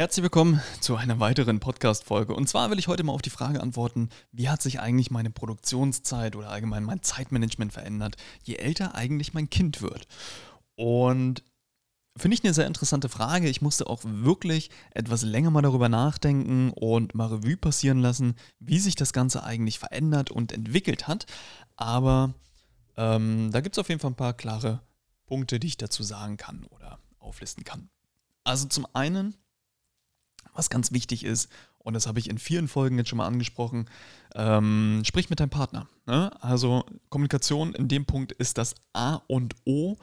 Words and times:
Herzlich 0.00 0.22
willkommen 0.22 0.62
zu 0.80 0.94
einer 0.94 1.18
weiteren 1.18 1.58
Podcast-Folge. 1.58 2.32
Und 2.32 2.48
zwar 2.48 2.70
will 2.70 2.78
ich 2.78 2.86
heute 2.86 3.02
mal 3.02 3.14
auf 3.14 3.20
die 3.20 3.30
Frage 3.30 3.60
antworten, 3.60 4.10
wie 4.30 4.48
hat 4.48 4.62
sich 4.62 4.78
eigentlich 4.78 5.10
meine 5.10 5.30
Produktionszeit 5.30 6.36
oder 6.36 6.50
allgemein 6.50 6.84
mein 6.84 7.02
Zeitmanagement 7.02 7.72
verändert, 7.72 8.16
je 8.44 8.54
älter 8.54 8.94
eigentlich 8.94 9.34
mein 9.34 9.50
Kind 9.50 9.82
wird? 9.82 10.06
Und 10.76 11.42
finde 12.16 12.36
ich 12.36 12.44
eine 12.44 12.54
sehr 12.54 12.68
interessante 12.68 13.08
Frage. 13.08 13.48
Ich 13.48 13.60
musste 13.60 13.88
auch 13.88 14.02
wirklich 14.04 14.70
etwas 14.92 15.22
länger 15.22 15.50
mal 15.50 15.62
darüber 15.62 15.88
nachdenken 15.88 16.70
und 16.70 17.16
mal 17.16 17.26
Revue 17.26 17.56
passieren 17.56 17.98
lassen, 17.98 18.36
wie 18.60 18.78
sich 18.78 18.94
das 18.94 19.12
Ganze 19.12 19.42
eigentlich 19.42 19.80
verändert 19.80 20.30
und 20.30 20.52
entwickelt 20.52 21.08
hat. 21.08 21.26
Aber 21.74 22.34
ähm, 22.96 23.50
da 23.50 23.60
gibt 23.60 23.74
es 23.74 23.80
auf 23.80 23.88
jeden 23.88 24.00
Fall 24.00 24.12
ein 24.12 24.14
paar 24.14 24.34
klare 24.34 24.80
Punkte, 25.26 25.58
die 25.58 25.66
ich 25.66 25.76
dazu 25.76 26.04
sagen 26.04 26.36
kann 26.36 26.66
oder 26.66 27.00
auflisten 27.18 27.64
kann. 27.64 27.90
Also 28.44 28.68
zum 28.68 28.86
einen 28.92 29.34
was 30.58 30.70
ganz 30.70 30.92
wichtig 30.92 31.24
ist, 31.24 31.48
und 31.78 31.94
das 31.94 32.06
habe 32.06 32.18
ich 32.18 32.28
in 32.28 32.38
vielen 32.38 32.68
Folgen 32.68 32.98
jetzt 32.98 33.08
schon 33.08 33.16
mal 33.16 33.26
angesprochen, 33.26 33.88
ähm, 34.34 35.02
sprich 35.06 35.30
mit 35.30 35.40
deinem 35.40 35.48
Partner. 35.50 35.88
Ne? 36.06 36.30
Also 36.42 36.84
Kommunikation 37.08 37.74
in 37.74 37.88
dem 37.88 38.04
Punkt 38.04 38.32
ist 38.32 38.58
das 38.58 38.74
A 38.92 39.22
und 39.26 39.54
O, 39.64 39.96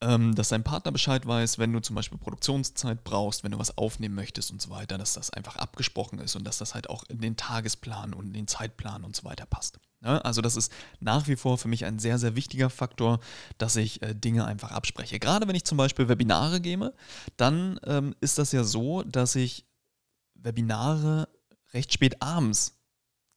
ähm, 0.00 0.34
dass 0.34 0.48
dein 0.48 0.64
Partner 0.64 0.92
Bescheid 0.92 1.26
weiß, 1.26 1.58
wenn 1.58 1.72
du 1.72 1.80
zum 1.80 1.94
Beispiel 1.94 2.16
Produktionszeit 2.16 3.04
brauchst, 3.04 3.44
wenn 3.44 3.52
du 3.52 3.58
was 3.58 3.76
aufnehmen 3.76 4.14
möchtest 4.14 4.50
und 4.50 4.62
so 4.62 4.70
weiter, 4.70 4.96
dass 4.96 5.12
das 5.12 5.30
einfach 5.30 5.56
abgesprochen 5.56 6.20
ist 6.20 6.36
und 6.36 6.44
dass 6.44 6.56
das 6.58 6.74
halt 6.74 6.88
auch 6.88 7.04
in 7.08 7.20
den 7.20 7.36
Tagesplan 7.36 8.14
und 8.14 8.28
in 8.28 8.32
den 8.32 8.48
Zeitplan 8.48 9.04
und 9.04 9.14
so 9.14 9.24
weiter 9.24 9.44
passt. 9.44 9.78
Ne? 10.00 10.24
Also 10.24 10.40
das 10.40 10.56
ist 10.56 10.72
nach 11.00 11.28
wie 11.28 11.36
vor 11.36 11.58
für 11.58 11.68
mich 11.68 11.84
ein 11.84 11.98
sehr, 11.98 12.18
sehr 12.18 12.34
wichtiger 12.34 12.70
Faktor, 12.70 13.20
dass 13.58 13.76
ich 13.76 14.00
äh, 14.00 14.14
Dinge 14.14 14.46
einfach 14.46 14.70
abspreche. 14.70 15.18
Gerade 15.18 15.46
wenn 15.46 15.54
ich 15.54 15.64
zum 15.64 15.76
Beispiel 15.76 16.08
Webinare 16.08 16.60
gebe, 16.60 16.94
dann 17.36 17.78
ähm, 17.84 18.14
ist 18.20 18.38
das 18.38 18.52
ja 18.52 18.64
so, 18.64 19.02
dass 19.02 19.34
ich 19.34 19.66
Webinare 20.42 21.28
recht 21.72 21.92
spät 21.92 22.20
abends 22.22 22.80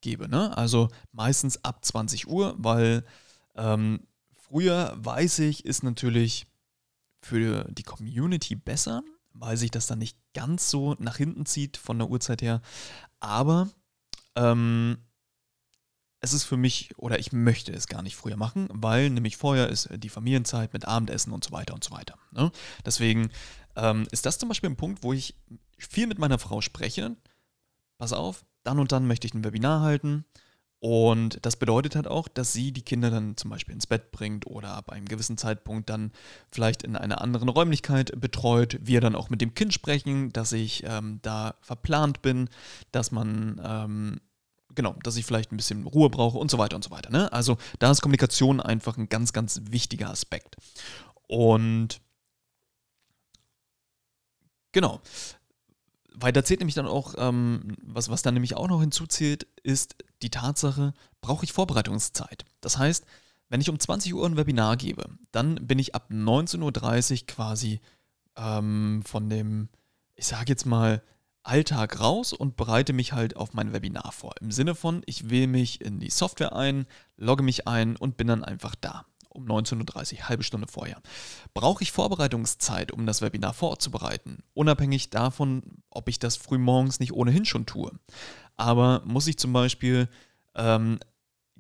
gebe. 0.02 0.28
Ne? 0.28 0.56
Also 0.58 0.90
meistens 1.12 1.64
ab 1.64 1.84
20 1.84 2.28
Uhr, 2.28 2.56
weil 2.58 3.06
ähm, 3.56 4.08
früher, 4.34 4.94
weiß 4.98 5.40
ich, 5.40 5.66
ist 5.66 5.84
natürlich 5.84 6.46
für 7.22 7.66
die 7.72 7.84
Community 7.84 8.56
besser, 8.56 9.04
weil 9.34 9.58
sich 9.58 9.72
das 9.72 9.88
dann 9.88 10.00
nicht 10.00 10.18
ganz 10.34 10.70
so 10.70 10.96
nach 11.00 11.18
hinten 11.18 11.46
zieht 11.46 11.78
von 11.78 11.98
der 11.98 12.10
Uhrzeit 12.10 12.42
her. 12.42 12.62
Aber 13.20 13.70
ähm, 14.36 14.98
es 16.20 16.34
ist 16.34 16.44
für 16.44 16.58
mich 16.58 16.98
oder 16.98 17.20
ich 17.20 17.34
möchte 17.34 17.74
es 17.74 17.88
gar 17.88 18.02
nicht 18.02 18.16
früher 18.16 18.38
machen, 18.38 18.68
weil 18.72 19.10
nämlich 19.10 19.38
vorher 19.38 19.70
ist 19.70 19.90
die 19.92 20.10
Familienzeit 20.10 20.72
mit 20.74 20.86
Abendessen 20.86 21.34
und 21.34 21.44
so 21.44 21.52
weiter 21.52 21.74
und 21.74 21.84
so 21.84 21.92
weiter. 21.92 22.18
Ne? 22.32 22.52
Deswegen 22.86 23.30
ähm, 23.76 24.08
ist 24.12 24.26
das 24.26 24.38
zum 24.38 24.50
Beispiel 24.50 24.70
ein 24.70 24.78
Punkt, 24.78 25.04
wo 25.04 25.14
ich 25.14 25.36
viel 25.78 26.08
mit 26.08 26.20
meiner 26.20 26.40
Frau 26.40 26.62
spreche. 26.62 27.16
Pass 27.98 28.14
auf, 28.14 28.46
dann 28.64 28.80
und 28.80 28.92
dann 28.92 29.08
möchte 29.08 29.28
ich 29.28 29.34
ein 29.34 29.44
Webinar 29.44 29.82
halten. 29.82 30.26
Und 30.84 31.40
das 31.46 31.56
bedeutet 31.56 31.96
halt 31.96 32.10
auch, 32.10 32.28
dass 32.28 32.52
sie 32.52 32.74
die 32.74 32.82
Kinder 32.82 33.10
dann 33.10 33.38
zum 33.38 33.50
Beispiel 33.50 33.74
ins 33.74 33.88
Bett 33.88 34.12
bringt 34.12 34.46
oder 34.46 34.76
ab 34.76 34.90
einem 34.90 35.06
gewissen 35.06 35.38
Zeitpunkt 35.38 35.90
dann 35.90 36.12
vielleicht 36.52 36.84
in 36.84 36.98
einer 36.98 37.22
anderen 37.22 37.48
Räumlichkeit 37.48 38.20
betreut. 38.20 38.78
Wir 38.82 39.00
dann 39.00 39.16
auch 39.16 39.30
mit 39.30 39.40
dem 39.40 39.54
Kind 39.54 39.74
sprechen, 39.74 40.34
dass 40.34 40.52
ich 40.52 40.84
ähm, 40.86 41.20
da 41.22 41.56
verplant 41.62 42.22
bin, 42.22 42.50
dass 42.92 43.14
man, 43.14 43.62
ähm, 43.64 44.20
genau, 44.76 44.94
dass 45.04 45.16
ich 45.16 45.24
vielleicht 45.26 45.54
ein 45.54 45.58
bisschen 45.58 45.88
Ruhe 45.88 46.10
brauche 46.10 46.38
und 46.38 46.52
so 46.52 46.58
weiter 46.58 46.76
und 46.76 46.84
so 46.84 46.92
weiter. 46.92 47.12
Ne? 47.12 47.32
Also 47.32 47.58
da 47.80 47.90
ist 47.90 48.02
Kommunikation 48.02 48.60
einfach 48.60 48.98
ein 48.98 49.08
ganz, 49.08 49.32
ganz 49.32 49.62
wichtiger 49.70 50.10
Aspekt. 50.10 50.58
Und 51.28 52.02
genau. 54.74 55.00
Weiter 56.16 56.44
zählt 56.44 56.60
nämlich 56.60 56.76
dann 56.76 56.88
auch, 56.88 57.16
ähm, 57.18 57.76
was, 57.82 58.10
was 58.10 58.22
dann 58.22 58.34
nämlich 58.34 58.56
auch 58.56 58.68
noch 58.68 58.82
hinzuzählt, 58.82 59.48
ist 59.64 59.96
die 60.22 60.30
Tatsache, 60.30 60.94
brauche 61.22 61.46
ich 61.46 61.54
Vorbereitungszeit. 61.54 62.46
Das 62.62 62.78
heißt, 62.78 63.06
wenn 63.50 63.62
ich 63.62 63.70
um 63.70 63.80
20 63.80 64.14
Uhr 64.14 64.26
ein 64.26 64.38
Webinar 64.38 64.78
gebe, 64.78 65.06
dann 65.32 65.56
bin 65.56 65.80
ich 65.80 65.96
ab 65.96 66.10
19.30 66.12 67.22
Uhr 67.22 67.28
quasi 67.28 67.82
ähm, 68.36 69.04
von 69.06 69.30
dem, 69.30 69.70
ich 70.16 70.28
sage 70.28 70.50
jetzt 70.50 70.66
mal, 70.66 71.04
Alltag 71.44 72.00
raus 72.00 72.32
und 72.32 72.56
bereite 72.56 72.94
mich 72.94 73.12
halt 73.12 73.36
auf 73.36 73.54
mein 73.54 73.74
Webinar 73.74 74.14
vor. 74.14 74.34
Im 74.40 74.52
Sinne 74.52 74.76
von, 74.76 75.04
ich 75.06 75.30
wähle 75.30 75.48
mich 75.48 75.82
in 75.82 76.00
die 76.00 76.10
Software 76.10 76.56
ein, 76.56 76.86
logge 77.18 77.44
mich 77.44 77.68
ein 77.68 77.98
und 77.98 78.16
bin 78.16 78.28
dann 78.28 78.46
einfach 78.46 78.76
da 78.76 79.06
um 79.34 79.46
19.30 79.46 80.14
Uhr, 80.14 80.30
halbe 80.30 80.44
Stunde 80.44 80.68
vorher. 80.68 81.02
Brauche 81.54 81.84
ich 81.84 81.92
Vorbereitungszeit, 81.92 82.92
um 82.92 83.06
das 83.06 83.22
Webinar 83.22 83.54
vorzubereiten? 83.54 84.44
Unabhängig 84.54 85.10
davon, 85.10 85.64
ob 85.90 86.10
ich 86.10 86.20
das 86.20 86.36
früh 86.36 86.58
morgens 86.58 87.00
nicht 87.00 87.14
ohnehin 87.14 87.46
schon 87.46 87.66
tue. 87.66 87.92
Aber 88.56 89.02
muss 89.06 89.28
ich 89.28 89.38
zum 89.38 89.54
Beispiel 89.54 90.08
ähm, 90.56 91.00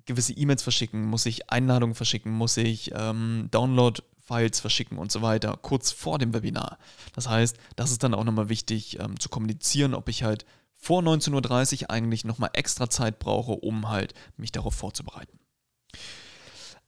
gewisse 0.05 0.33
E-Mails 0.33 0.63
verschicken, 0.63 1.05
muss 1.05 1.25
ich 1.25 1.49
Einladungen 1.49 1.95
verschicken, 1.95 2.31
muss 2.31 2.57
ich 2.57 2.91
ähm, 2.93 3.47
Download-Files 3.51 4.59
verschicken 4.59 4.97
und 4.97 5.11
so 5.11 5.21
weiter, 5.21 5.57
kurz 5.61 5.91
vor 5.91 6.19
dem 6.19 6.33
Webinar. 6.33 6.77
Das 7.13 7.29
heißt, 7.29 7.57
das 7.75 7.91
ist 7.91 8.03
dann 8.03 8.13
auch 8.13 8.23
nochmal 8.23 8.49
wichtig 8.49 8.99
ähm, 8.99 9.19
zu 9.19 9.29
kommunizieren, 9.29 9.93
ob 9.93 10.09
ich 10.09 10.23
halt 10.23 10.45
vor 10.73 11.01
19.30 11.01 11.83
Uhr 11.83 11.89
eigentlich 11.91 12.25
nochmal 12.25 12.49
extra 12.53 12.89
Zeit 12.89 13.19
brauche, 13.19 13.53
um 13.53 13.89
halt 13.89 14.13
mich 14.35 14.51
darauf 14.51 14.75
vorzubereiten. 14.75 15.39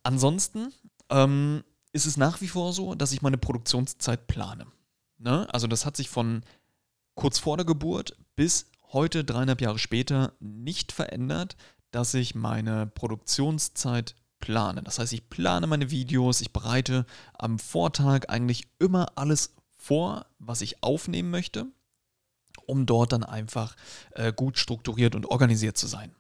Ansonsten 0.05 0.71
ähm, 1.09 1.63
ist 1.91 2.05
es 2.05 2.15
nach 2.15 2.39
wie 2.39 2.47
vor 2.47 2.73
so, 2.73 2.93
dass 2.93 3.11
ich 3.11 3.23
meine 3.23 3.39
Produktionszeit 3.39 4.27
plane. 4.27 4.67
Ne? 5.17 5.51
Also 5.51 5.65
das 5.65 5.83
hat 5.83 5.97
sich 5.97 6.09
von 6.09 6.43
kurz 7.15 7.39
vor 7.39 7.57
der 7.57 7.65
Geburt 7.65 8.15
bis 8.35 8.67
heute, 8.93 9.23
dreieinhalb 9.23 9.61
Jahre 9.61 9.79
später, 9.79 10.33
nicht 10.39 10.91
verändert, 10.91 11.57
dass 11.89 12.13
ich 12.13 12.35
meine 12.35 12.85
Produktionszeit 12.85 14.15
plane. 14.37 14.83
Das 14.83 14.99
heißt, 14.99 15.11
ich 15.11 15.27
plane 15.27 15.65
meine 15.65 15.89
Videos, 15.89 16.39
ich 16.41 16.53
bereite 16.53 17.07
am 17.33 17.57
Vortag 17.57 18.29
eigentlich 18.29 18.67
immer 18.77 19.17
alles 19.17 19.55
vor, 19.73 20.27
was 20.37 20.61
ich 20.61 20.83
aufnehmen 20.83 21.31
möchte, 21.31 21.65
um 22.67 22.85
dort 22.85 23.11
dann 23.11 23.23
einfach 23.23 23.75
äh, 24.11 24.31
gut 24.31 24.59
strukturiert 24.59 25.15
und 25.15 25.25
organisiert 25.25 25.77
zu 25.77 25.87
sein. 25.87 26.13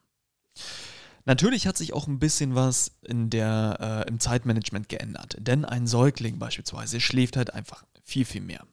Natürlich 1.25 1.65
hat 1.65 1.75
sich 1.75 1.93
auch 1.93 2.07
ein 2.07 2.19
bisschen 2.19 2.53
was 2.53 2.91
in 3.01 3.31
der, 3.31 4.05
äh, 4.05 4.09
im 4.09 4.19
Zeitmanagement 4.19 4.89
geändert, 4.89 5.37
denn 5.39 5.65
ein 5.65 5.87
Säugling 5.87 6.37
beispielsweise 6.37 7.01
schläft 7.01 7.35
halt 7.35 7.53
einfach 7.53 7.83
viel, 8.03 8.25
viel 8.25 8.41
mehr. 8.41 8.65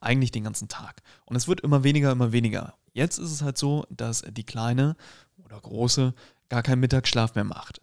Eigentlich 0.00 0.32
den 0.32 0.44
ganzen 0.44 0.68
Tag. 0.68 1.02
Und 1.24 1.36
es 1.36 1.46
wird 1.46 1.60
immer 1.60 1.84
weniger, 1.84 2.10
immer 2.10 2.32
weniger. 2.32 2.74
Jetzt 2.92 3.18
ist 3.18 3.30
es 3.30 3.42
halt 3.42 3.56
so, 3.56 3.86
dass 3.88 4.22
die 4.28 4.44
Kleine 4.44 4.96
oder 5.36 5.60
Große 5.60 6.12
gar 6.48 6.62
keinen 6.62 6.80
Mittagsschlaf 6.80 7.34
mehr 7.34 7.44
macht. 7.44 7.80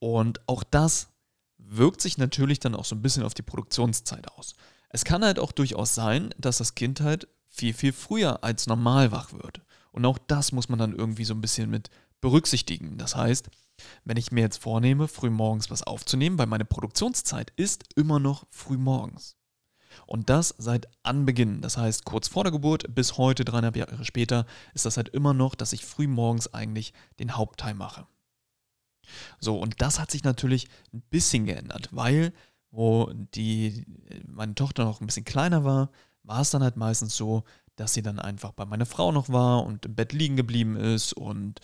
Und 0.00 0.40
auch 0.48 0.64
das 0.64 1.08
wirkt 1.58 2.00
sich 2.00 2.18
natürlich 2.18 2.60
dann 2.60 2.74
auch 2.74 2.84
so 2.84 2.96
ein 2.96 3.02
bisschen 3.02 3.22
auf 3.22 3.34
die 3.34 3.42
Produktionszeit 3.42 4.30
aus. 4.32 4.54
Es 4.90 5.04
kann 5.04 5.24
halt 5.24 5.38
auch 5.38 5.52
durchaus 5.52 5.94
sein, 5.94 6.34
dass 6.38 6.58
das 6.58 6.74
Kind 6.74 7.00
halt 7.00 7.28
viel, 7.48 7.74
viel 7.74 7.92
früher 7.92 8.42
als 8.42 8.66
normal 8.66 9.12
wach 9.12 9.32
wird. 9.32 9.60
Und 9.92 10.04
auch 10.06 10.18
das 10.18 10.52
muss 10.52 10.68
man 10.68 10.78
dann 10.78 10.94
irgendwie 10.94 11.24
so 11.24 11.34
ein 11.34 11.40
bisschen 11.40 11.70
mit 11.70 11.90
berücksichtigen. 12.20 12.98
Das 12.98 13.16
heißt, 13.16 13.48
wenn 14.04 14.16
ich 14.16 14.32
mir 14.32 14.40
jetzt 14.40 14.62
vornehme, 14.62 15.08
früh 15.08 15.30
morgens 15.30 15.70
was 15.70 15.82
aufzunehmen, 15.82 16.38
weil 16.38 16.46
meine 16.46 16.64
Produktionszeit 16.64 17.52
ist 17.56 17.84
immer 17.94 18.18
noch 18.18 18.46
früh 18.50 18.76
morgens. 18.76 19.36
Und 20.06 20.30
das 20.30 20.54
seit 20.58 20.88
Anbeginn. 21.02 21.60
Das 21.60 21.76
heißt, 21.76 22.04
kurz 22.04 22.28
vor 22.28 22.44
der 22.44 22.52
Geburt 22.52 22.94
bis 22.94 23.18
heute, 23.18 23.44
dreieinhalb 23.44 23.76
Jahre 23.76 24.04
später, 24.04 24.46
ist 24.74 24.84
das 24.84 24.96
halt 24.96 25.08
immer 25.10 25.34
noch, 25.34 25.54
dass 25.54 25.72
ich 25.72 25.84
früh 25.84 26.06
morgens 26.06 26.52
eigentlich 26.52 26.92
den 27.18 27.36
Hauptteil 27.36 27.74
mache. 27.74 28.06
So, 29.40 29.58
und 29.58 29.80
das 29.80 29.98
hat 29.98 30.10
sich 30.10 30.24
natürlich 30.24 30.68
ein 30.92 31.00
bisschen 31.00 31.46
geändert, 31.46 31.88
weil, 31.92 32.32
wo 32.70 33.10
die, 33.34 33.86
meine 34.26 34.54
Tochter 34.54 34.84
noch 34.84 35.00
ein 35.00 35.06
bisschen 35.06 35.24
kleiner 35.24 35.64
war, 35.64 35.90
war 36.22 36.42
es 36.42 36.50
dann 36.50 36.62
halt 36.62 36.76
meistens 36.76 37.16
so, 37.16 37.44
dass 37.80 37.94
sie 37.94 38.02
dann 38.02 38.18
einfach 38.18 38.52
bei 38.52 38.64
meiner 38.64 38.86
Frau 38.86 39.12
noch 39.12 39.28
war 39.28 39.64
und 39.64 39.86
im 39.86 39.94
Bett 39.94 40.12
liegen 40.12 40.36
geblieben 40.36 40.76
ist 40.76 41.12
und 41.12 41.60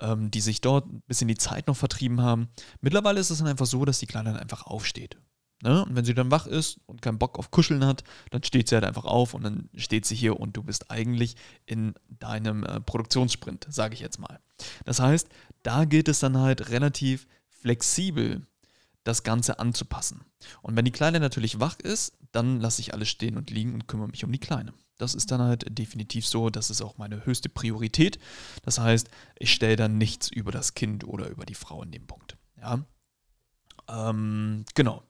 ähm, 0.00 0.30
die 0.30 0.40
sich 0.40 0.60
dort 0.60 0.86
ein 0.86 1.02
bisschen 1.06 1.28
die 1.28 1.36
Zeit 1.36 1.66
noch 1.66 1.76
vertrieben 1.76 2.22
haben. 2.22 2.48
Mittlerweile 2.80 3.20
ist 3.20 3.30
es 3.30 3.38
dann 3.38 3.46
einfach 3.48 3.66
so, 3.66 3.84
dass 3.84 3.98
die 3.98 4.06
Kleine 4.06 4.32
dann 4.32 4.40
einfach 4.40 4.66
aufsteht. 4.66 5.16
Ne? 5.62 5.84
Und 5.84 5.96
wenn 5.96 6.04
sie 6.04 6.14
dann 6.14 6.30
wach 6.30 6.46
ist 6.46 6.78
und 6.86 7.02
keinen 7.02 7.18
Bock 7.18 7.38
auf 7.38 7.50
Kuscheln 7.50 7.84
hat, 7.84 8.04
dann 8.30 8.44
steht 8.44 8.68
sie 8.68 8.76
halt 8.76 8.84
einfach 8.84 9.04
auf 9.04 9.34
und 9.34 9.42
dann 9.42 9.68
steht 9.74 10.06
sie 10.06 10.14
hier 10.14 10.38
und 10.38 10.56
du 10.56 10.62
bist 10.62 10.90
eigentlich 10.90 11.34
in 11.66 11.94
deinem 12.08 12.64
äh, 12.64 12.80
Produktionssprint, 12.80 13.66
sage 13.68 13.94
ich 13.94 14.00
jetzt 14.00 14.20
mal. 14.20 14.38
Das 14.84 15.00
heißt, 15.00 15.28
da 15.64 15.84
gilt 15.84 16.08
es 16.08 16.20
dann 16.20 16.38
halt 16.38 16.70
relativ 16.70 17.26
flexibel 17.48 18.46
das 19.08 19.22
Ganze 19.22 19.58
anzupassen. 19.58 20.24
Und 20.62 20.76
wenn 20.76 20.84
die 20.84 20.92
Kleine 20.92 21.18
natürlich 21.18 21.58
wach 21.58 21.78
ist, 21.80 22.12
dann 22.32 22.60
lasse 22.60 22.80
ich 22.82 22.92
alles 22.92 23.08
stehen 23.08 23.36
und 23.36 23.50
liegen 23.50 23.74
und 23.74 23.88
kümmere 23.88 24.08
mich 24.08 24.24
um 24.24 24.32
die 24.32 24.38
Kleine. 24.38 24.74
Das 24.98 25.14
ist 25.14 25.30
dann 25.30 25.40
halt 25.40 25.66
definitiv 25.78 26.26
so, 26.26 26.50
das 26.50 26.70
ist 26.70 26.82
auch 26.82 26.98
meine 26.98 27.24
höchste 27.24 27.48
Priorität. 27.48 28.18
Das 28.62 28.78
heißt, 28.78 29.08
ich 29.38 29.52
stelle 29.52 29.76
dann 29.76 29.96
nichts 29.96 30.28
über 30.28 30.52
das 30.52 30.74
Kind 30.74 31.04
oder 31.04 31.28
über 31.28 31.46
die 31.46 31.54
Frau 31.54 31.82
in 31.82 31.90
dem 31.90 32.06
Punkt. 32.06 32.36
Ja. 32.60 32.84
Ähm, 33.88 34.64
genau. 34.74 35.02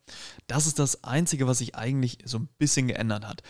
Das 0.46 0.66
ist 0.66 0.78
das 0.78 1.02
Einzige, 1.02 1.48
was 1.48 1.58
sich 1.58 1.74
eigentlich 1.74 2.18
so 2.24 2.38
ein 2.38 2.48
bisschen 2.58 2.86
geändert 2.86 3.26
hat. 3.26 3.42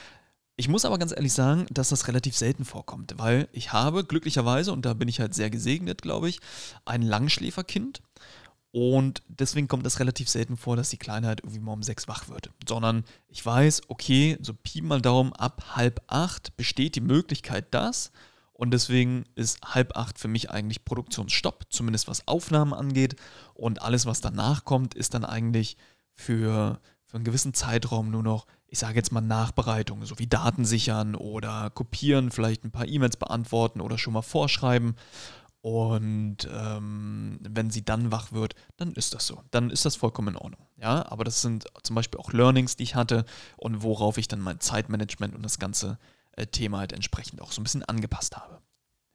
Ich 0.56 0.68
muss 0.68 0.84
aber 0.84 0.98
ganz 0.98 1.12
ehrlich 1.12 1.34
sagen, 1.34 1.66
dass 1.70 1.90
das 1.90 2.08
relativ 2.08 2.36
selten 2.36 2.64
vorkommt, 2.64 3.14
weil 3.18 3.48
ich 3.52 3.72
habe 3.72 4.04
glücklicherweise, 4.04 4.72
und 4.72 4.86
da 4.86 4.94
bin 4.94 5.08
ich 5.08 5.20
halt 5.20 5.34
sehr 5.34 5.50
gesegnet, 5.50 6.02
glaube 6.02 6.28
ich, 6.28 6.40
ein 6.84 7.02
Langschläferkind. 7.02 8.02
Und 8.70 9.22
deswegen 9.28 9.66
kommt 9.66 9.86
es 9.86 9.98
relativ 9.98 10.28
selten 10.28 10.56
vor, 10.56 10.76
dass 10.76 10.90
die 10.90 10.98
Kleine 10.98 11.26
halt 11.26 11.40
irgendwie 11.40 11.60
mal 11.60 11.72
um 11.72 11.82
sechs 11.82 12.06
wach 12.06 12.28
wird. 12.28 12.50
Sondern 12.68 13.04
ich 13.28 13.44
weiß, 13.44 13.82
okay, 13.88 14.36
so 14.40 14.52
Pi 14.54 14.82
mal 14.82 15.00
Daumen, 15.00 15.32
ab 15.32 15.76
halb 15.76 16.02
acht 16.06 16.56
besteht 16.56 16.94
die 16.94 17.00
Möglichkeit, 17.00 17.66
das. 17.72 18.12
Und 18.52 18.72
deswegen 18.72 19.24
ist 19.36 19.60
halb 19.64 19.96
acht 19.96 20.18
für 20.18 20.28
mich 20.28 20.50
eigentlich 20.50 20.84
Produktionsstopp, 20.84 21.66
zumindest 21.70 22.08
was 22.08 22.26
Aufnahmen 22.26 22.74
angeht. 22.74 23.16
Und 23.54 23.80
alles, 23.82 24.04
was 24.04 24.20
danach 24.20 24.64
kommt, 24.64 24.94
ist 24.94 25.14
dann 25.14 25.24
eigentlich 25.24 25.76
für, 26.12 26.80
für 27.06 27.16
einen 27.16 27.24
gewissen 27.24 27.54
Zeitraum 27.54 28.10
nur 28.10 28.24
noch, 28.24 28.46
ich 28.66 28.80
sage 28.80 28.96
jetzt 28.96 29.12
mal 29.12 29.20
Nachbereitung, 29.20 30.04
so 30.04 30.18
wie 30.18 30.26
Daten 30.26 30.64
sichern 30.64 31.14
oder 31.14 31.70
kopieren, 31.70 32.30
vielleicht 32.30 32.64
ein 32.64 32.72
paar 32.72 32.86
E-Mails 32.86 33.16
beantworten 33.16 33.80
oder 33.80 33.96
schon 33.96 34.12
mal 34.12 34.22
vorschreiben. 34.22 34.96
Und 35.68 36.48
ähm, 36.50 37.38
wenn 37.42 37.68
sie 37.68 37.84
dann 37.84 38.10
wach 38.10 38.32
wird, 38.32 38.54
dann 38.78 38.94
ist 38.94 39.12
das 39.12 39.26
so. 39.26 39.42
Dann 39.50 39.68
ist 39.68 39.84
das 39.84 39.96
vollkommen 39.96 40.28
in 40.28 40.36
Ordnung. 40.36 40.66
Ja, 40.80 41.04
aber 41.10 41.24
das 41.24 41.42
sind 41.42 41.66
zum 41.82 41.94
Beispiel 41.94 42.18
auch 42.18 42.32
Learnings, 42.32 42.76
die 42.76 42.84
ich 42.84 42.94
hatte 42.94 43.26
und 43.58 43.82
worauf 43.82 44.16
ich 44.16 44.28
dann 44.28 44.40
mein 44.40 44.60
Zeitmanagement 44.60 45.34
und 45.34 45.42
das 45.42 45.58
ganze 45.58 45.98
äh, 46.32 46.46
Thema 46.46 46.78
halt 46.78 46.94
entsprechend 46.94 47.42
auch 47.42 47.52
so 47.52 47.60
ein 47.60 47.64
bisschen 47.64 47.84
angepasst 47.84 48.38
habe. 48.38 48.62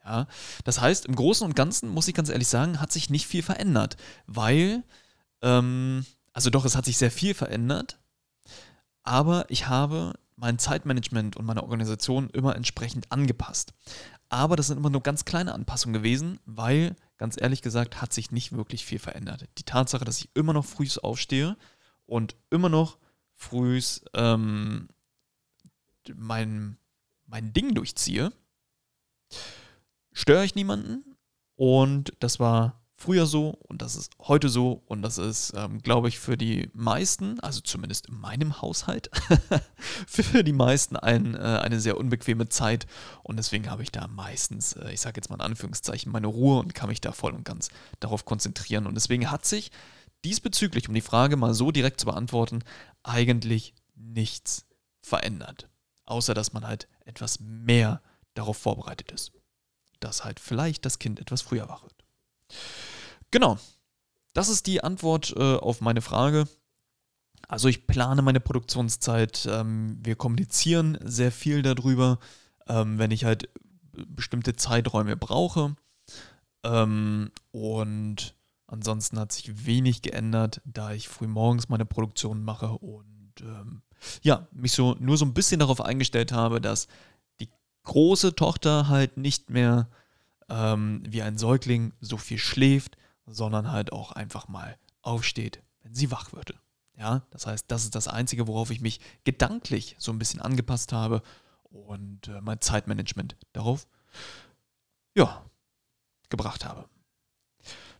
Ja, 0.05 0.27
das 0.63 0.79
heißt, 0.79 1.07
im 1.07 1.15
Großen 1.15 1.44
und 1.44 1.55
Ganzen 1.55 1.89
muss 1.89 2.07
ich 2.07 2.13
ganz 2.13 2.29
ehrlich 2.29 2.50
sagen, 2.50 2.79
hat 2.79 2.91
sich 2.91 3.09
nicht 3.09 3.25
viel 3.25 3.41
verändert, 3.41 3.97
weil 4.27 4.83
ähm, 5.41 6.06
also 6.33 6.51
doch, 6.51 6.65
es 6.65 6.75
hat 6.75 6.85
sich 6.85 6.99
sehr 6.99 7.09
viel 7.09 7.33
verändert, 7.33 7.97
aber 9.01 9.49
ich 9.49 9.69
habe 9.69 10.13
mein 10.44 10.60
Zeitmanagement 10.60 11.38
und 11.38 11.45
meine 11.45 11.63
Organisation 11.63 12.30
immer 12.31 12.54
entsprechend 12.54 13.10
angepasst. 13.13 13.74
Aber 14.28 14.57
das 14.57 14.68
sind 14.68 14.78
immer 14.78 14.90
nur 14.90 15.01
ganz 15.01 15.24
kleine 15.24 15.54
Anpassungen 15.54 15.94
gewesen, 15.94 16.38
weil, 16.45 16.98
ganz 17.18 17.40
ehrlich 17.40 17.62
gesagt, 17.62 18.01
hat 18.01 18.12
sich 18.12 18.30
nicht 18.30 18.51
wirklich 18.51 18.84
viel 18.84 19.00
verändert. 19.00 19.48
Die 19.57 19.63
Tatsache, 19.63 20.04
dass 20.04 20.19
ich 20.19 20.30
immer 20.34 20.51
noch 20.51 20.66
früh 20.66 20.86
aufstehe 21.01 21.56
und 22.06 22.36
immer 22.50 22.68
noch 22.68 22.98
früh 23.31 23.81
ähm, 24.13 24.90
mein, 26.13 26.78
mein 27.25 27.54
Ding 27.54 27.74
durchziehe, 27.74 28.34
störe 30.12 30.44
ich 30.44 30.56
niemanden. 30.56 31.16
Und 31.56 32.12
das 32.19 32.42
war 32.42 32.82
früher 32.95 33.25
so 33.25 33.57
und 33.68 33.81
das 33.81 33.95
ist 33.95 34.12
heute 34.19 34.50
so 34.50 34.84
und 34.86 35.01
das 35.01 35.18
ist, 35.18 35.54
ähm, 35.56 35.81
glaube 35.81 36.07
ich, 36.07 36.19
für 36.19 36.38
die 36.38 36.69
meisten, 36.74 37.40
also 37.40 37.62
zumindest 37.62 38.07
in 38.07 38.19
meinem 38.19 38.62
Haushalt, 38.62 39.10
für 40.07 40.44
die 40.44 40.54
meisten 40.54 40.95
ein, 40.95 41.36
äh, 41.36 41.40
eine 41.40 41.80
sehr 41.80 41.98
unbequeme 41.98 42.50
Zeit 42.50 42.86
und 43.24 43.38
deswegen 43.38 43.69
habe 43.69 43.84
ich 43.84 43.92
da 43.92 44.07
meistens, 44.07 44.74
äh, 44.74 44.92
ich 44.92 45.01
sage 45.01 45.18
jetzt 45.18 45.30
mal 45.30 45.36
in 45.36 45.42
Anführungszeichen, 45.42 46.12
meine 46.12 46.28
Ruhe 46.28 46.60
und 46.60 46.74
kann 46.74 46.90
mich 46.90 47.01
da 47.01 47.12
voll 47.12 47.34
und 47.34 47.44
ganz 47.44 47.69
darauf 48.00 48.25
konzentrieren 48.25 48.88
und 48.88 48.95
deswegen 48.95 49.31
hat 49.31 49.45
sich 49.45 49.72
diesbezüglich, 50.24 50.88
um 50.88 50.94
die 50.94 51.01
Frage 51.01 51.36
mal 51.36 51.54
so 51.54 51.72
direkt 51.72 52.00
zu 52.00 52.06
beantworten, 52.06 52.63
eigentlich 53.04 53.74
nichts 53.95 54.66
verändert. 55.01 55.69
Außer 56.06 56.34
dass 56.34 56.54
man 56.54 56.68
halt 56.68 56.88
etwas 57.06 57.40
mehr 57.40 58.01
darauf 58.34 58.57
vorbereitet 58.57 59.12
ist. 59.12 59.31
Dass 60.00 60.24
halt 60.24 60.40
vielleicht 60.40 60.86
das 60.86 61.00
Kind 61.00 61.19
etwas 61.19 61.42
früher 61.42 61.69
wach 61.69 61.84
wird. 61.84 62.04
Genau. 63.33 63.57
Das 64.33 64.47
ist 64.47 64.68
die 64.68 64.83
Antwort 64.83 65.33
äh, 65.35 65.56
auf 65.56 65.81
meine 65.81 66.01
Frage. 66.01 66.47
Also 67.47 67.68
ich 67.68 67.88
plane 67.88 68.21
meine 68.21 68.39
Produktionszeit. 68.39 69.47
Ähm, 69.50 69.97
wir 70.03 70.15
kommunizieren 70.15 71.00
sehr 71.03 71.31
viel 71.31 71.63
darüber, 71.63 72.19
ähm, 72.68 73.00
wenn 73.00 73.09
ich 73.09 73.25
halt 73.25 73.50
bestimmte 73.91 74.56
Zeiträume 74.56 75.18
brauche. 75.18 75.75
Ähm, 76.63 77.31
und 77.50 78.35
ansonsten 78.68 79.18
hat 79.18 79.31
sich 79.31 79.65
wenig 79.65 80.03
geändert, 80.03 80.62
da 80.63 80.94
ich 80.94 81.09
früh 81.09 81.25
morgens 81.25 81.69
meine 81.69 81.85
Produktion 81.85 82.44
mache 82.44 82.69
und 82.69 83.33
ähm, 83.41 83.81
ja, 84.21 84.47
mich 84.51 84.74
so 84.74 84.95
nur 85.00 85.18
so 85.18 85.25
ein 85.25 85.33
bisschen 85.33 85.59
darauf 85.59 85.81
eingestellt 85.81 86.31
habe, 86.31 86.62
dass 86.62 86.88
die 87.39 87.50
große 87.81 88.35
Tochter 88.35 88.89
halt 88.89 89.18
nicht 89.18 89.50
mehr 89.50 89.89
ähm, 90.50 91.01
wie 91.07 91.24
ein 91.24 91.39
Säugling 91.39 91.94
so 92.00 92.18
viel 92.18 92.38
schläft, 92.38 92.95
sondern 93.25 93.71
halt 93.71 93.91
auch 93.91 94.11
einfach 94.11 94.47
mal 94.47 94.77
aufsteht, 95.01 95.61
wenn 95.81 95.93
sie 95.93 96.11
wach 96.11 96.33
wird. 96.33 96.55
Ja, 96.97 97.23
das 97.31 97.47
heißt, 97.47 97.65
das 97.69 97.83
ist 97.83 97.95
das 97.95 98.07
Einzige, 98.07 98.47
worauf 98.47 98.69
ich 98.69 98.81
mich 98.81 98.99
gedanklich 99.23 99.95
so 99.97 100.11
ein 100.11 100.19
bisschen 100.19 100.41
angepasst 100.41 100.93
habe 100.93 101.23
und 101.63 102.27
äh, 102.27 102.39
mein 102.41 102.61
Zeitmanagement 102.61 103.35
darauf, 103.51 103.87
ja, 105.15 105.43
gebracht 106.29 106.65
habe. 106.65 106.85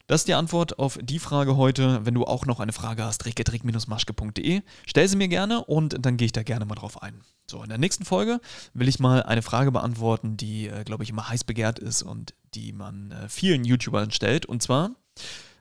Das 0.08 0.22
ist 0.22 0.28
die 0.28 0.34
Antwort 0.34 0.80
auf 0.80 1.00
die 1.02 1.20
Frage 1.20 1.56
heute. 1.56 2.06
Wenn 2.06 2.14
du 2.14 2.26
auch 2.26 2.46
noch 2.46 2.60
eine 2.60 2.74
Frage 2.74 3.06
hast, 3.06 3.26
reketrick-maschke.de, 3.26 4.62
stell 4.86 5.08
sie 5.08 5.16
mir 5.16 5.30
gerne 5.30 5.64
und 5.64 6.06
dann 6.06 6.18
gehe 6.18 6.26
ich 6.26 6.34
da 6.34 6.44
gerne 6.44 6.66
mal 6.66 6.76
drauf 6.76 7.02
ein. 7.02 7.22
So, 7.50 7.64
in 7.64 7.70
der 7.70 7.78
nächsten 7.78 8.04
Folge 8.04 8.42
will 8.74 8.90
ich 8.90 9.00
mal 9.00 9.24
eine 9.24 9.42
Frage 9.42 9.72
beantworten, 9.72 10.36
die, 10.36 10.68
äh, 10.68 10.84
glaube 10.84 11.04
ich, 11.04 11.10
immer 11.10 11.30
heiß 11.30 11.46
begehrt 11.46 11.80
ist 11.80 12.04
und 12.04 12.36
die 12.54 12.74
man 12.74 13.12
äh, 13.12 13.30
vielen 13.30 13.64
YouTubern 13.64 14.12
stellt. 14.12 14.46
Und 14.46 14.62
zwar, 14.62 14.92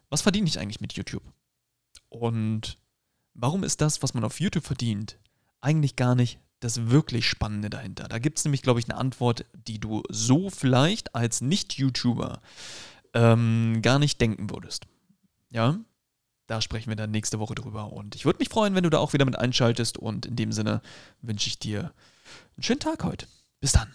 was 0.09 0.23
verdiene 0.23 0.49
ich 0.49 0.59
eigentlich 0.59 0.81
mit 0.81 0.93
YouTube? 0.95 1.23
Und 2.09 2.79
warum 3.35 3.65
ist 3.65 3.81
das, 3.81 4.03
was 4.03 4.15
man 4.15 4.25
auf 4.25 4.41
YouTube 4.41 4.65
verdient, 4.65 5.19
eigentlich 5.61 5.97
gar 5.97 6.15
nicht 6.15 6.39
das 6.61 6.91
wirklich 6.91 7.29
Spannende 7.29 7.71
dahinter? 7.71 8.09
Da 8.09 8.19
gibt 8.19 8.39
es 8.39 8.45
nämlich, 8.45 8.63
glaube 8.63 8.81
ich, 8.81 8.89
eine 8.89 8.99
Antwort, 8.99 9.47
die 9.55 9.79
du 9.79 10.03
so 10.11 10.51
vielleicht 10.51 11.15
als 11.15 11.41
Nicht-YouTuber 11.41 12.41
ähm, 13.15 13.81
gar 13.83 13.99
nicht 13.99 14.21
denken 14.21 14.51
würdest. 14.51 14.87
Ja, 15.51 15.79
da 16.47 16.61
sprechen 16.61 16.91
wir 16.91 16.97
dann 16.97 17.11
nächste 17.11 17.39
Woche 17.39 17.55
drüber. 17.55 17.93
Und 17.93 18.15
ich 18.15 18.25
würde 18.25 18.39
mich 18.39 18.49
freuen, 18.49 18.75
wenn 18.75 18.85
du 18.85 18.91
da 18.91 18.99
auch 18.99 19.13
wieder 19.13 19.25
mit 19.25 19.39
einschaltest. 19.39 19.97
Und 19.97 20.27
in 20.27 20.37
dem 20.37 20.53
Sinne 20.53 20.83
wünsche 21.21 21.49
ich 21.49 21.59
dir 21.59 21.95
einen 22.57 22.63
schönen 22.63 22.81
Tag 22.81 23.05
heute. 23.05 23.27
Bis 23.61 23.73
dann. 23.73 23.95